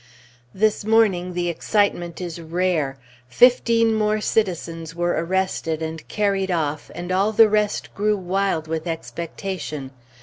This 0.51 0.83
morning 0.83 1.35
the 1.35 1.47
excitement 1.47 2.19
is 2.21 2.41
rare; 2.41 2.97
fifteen 3.29 3.93
more 3.93 4.19
citizens 4.19 4.95
were 4.95 5.11
arrested 5.11 5.83
and 5.83 6.07
carried 6.07 6.49
off, 6.49 6.89
and 6.95 7.11
all 7.11 7.31
the 7.31 7.47
rest 7.47 7.93
grew 7.93 8.17
wild 8.17 8.67
with 8.67 8.87
expectation. 8.87 9.91